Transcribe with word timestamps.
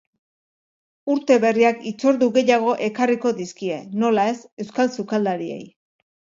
Urte 1.15 1.37
berriak 1.43 1.83
hitzordu 1.91 2.31
gehiago 2.39 2.75
ekarriko 2.89 3.35
dizkie, 3.43 3.79
nola 4.07 4.27
ez, 4.33 4.35
euskal 4.67 4.93
sukaldariei. 4.99 5.65